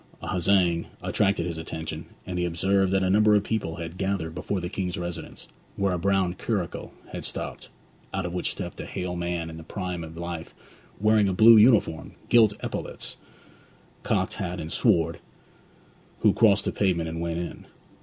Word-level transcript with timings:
A 0.19 0.29
huzzaing 0.29 0.87
attracted 1.03 1.45
his 1.45 1.59
attention, 1.59 2.07
and 2.25 2.39
he 2.39 2.43
observed 2.45 2.91
that 2.91 3.03
a 3.03 3.09
number 3.11 3.35
of 3.35 3.43
people 3.43 3.75
had 3.75 3.99
gathered 3.99 4.33
before 4.33 4.59
the 4.59 4.67
King's 4.67 4.97
residence, 4.97 5.47
where 5.75 5.93
a 5.93 5.99
brown 5.99 6.33
curricle 6.33 6.91
had 7.11 7.23
stopped, 7.23 7.69
out 8.11 8.25
of 8.25 8.33
which 8.33 8.49
stepped 8.49 8.81
a 8.81 8.87
hale 8.87 9.15
man 9.15 9.47
in 9.47 9.57
the 9.57 9.63
prime 9.63 10.03
of 10.03 10.17
life, 10.17 10.55
wearing 10.99 11.29
a 11.29 11.33
blue 11.33 11.55
uniform, 11.55 12.13
gilt 12.29 12.53
epaulettes, 12.63 13.17
cocked 14.01 14.33
hat, 14.33 14.59
and 14.59 14.73
sword, 14.73 15.19
who 16.21 16.33
crossed 16.33 16.65
the 16.65 16.71
pavement 16.71 17.07
and 17.07 17.21
went 17.21 17.37
in. 17.37 17.67